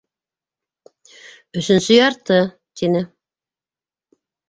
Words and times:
—Өсөнсө 1.63 1.99
ярты,— 1.99 2.41
тине. 2.83 3.07